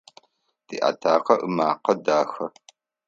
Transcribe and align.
Тиатакъэ 0.67 1.35
ымакъэ 1.45 1.93
дахэ. 2.05 2.45